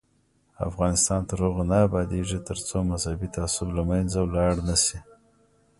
[0.69, 4.99] افغانستان تر هغو نه ابادیږي، ترڅو مذهبي تعصب له منځه لاړ نشي.